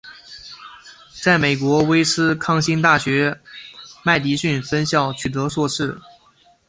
[1.21, 3.39] 在美国威斯康辛大学
[4.03, 6.01] 麦迪逊分校取得硕士。